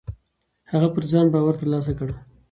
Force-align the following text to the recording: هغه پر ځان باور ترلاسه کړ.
هغه 0.71 0.87
پر 0.93 1.03
ځان 1.11 1.25
باور 1.33 1.55
ترلاسه 1.61 1.93
کړ. 1.99 2.09